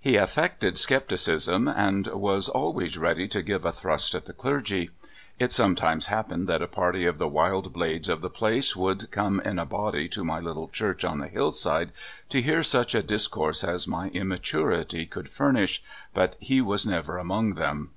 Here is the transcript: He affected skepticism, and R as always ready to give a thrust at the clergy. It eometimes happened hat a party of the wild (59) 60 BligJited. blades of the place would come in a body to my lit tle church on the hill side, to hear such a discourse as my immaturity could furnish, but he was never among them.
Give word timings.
He 0.00 0.16
affected 0.16 0.78
skepticism, 0.78 1.68
and 1.68 2.08
R 2.08 2.34
as 2.34 2.48
always 2.48 2.96
ready 2.96 3.28
to 3.28 3.42
give 3.42 3.66
a 3.66 3.72
thrust 3.72 4.14
at 4.14 4.24
the 4.24 4.32
clergy. 4.32 4.88
It 5.38 5.50
eometimes 5.50 6.06
happened 6.06 6.48
hat 6.48 6.62
a 6.62 6.66
party 6.66 7.04
of 7.04 7.18
the 7.18 7.28
wild 7.28 7.64
(59) 7.64 7.64
60 7.74 7.74
BligJited. 7.74 7.78
blades 7.78 8.08
of 8.08 8.20
the 8.22 8.30
place 8.30 8.74
would 8.74 9.10
come 9.10 9.38
in 9.40 9.58
a 9.58 9.66
body 9.66 10.08
to 10.08 10.24
my 10.24 10.40
lit 10.40 10.54
tle 10.54 10.68
church 10.68 11.04
on 11.04 11.18
the 11.18 11.28
hill 11.28 11.50
side, 11.50 11.92
to 12.30 12.40
hear 12.40 12.62
such 12.62 12.94
a 12.94 13.02
discourse 13.02 13.62
as 13.62 13.86
my 13.86 14.08
immaturity 14.14 15.04
could 15.04 15.28
furnish, 15.28 15.82
but 16.14 16.36
he 16.40 16.62
was 16.62 16.86
never 16.86 17.18
among 17.18 17.52
them. 17.52 17.90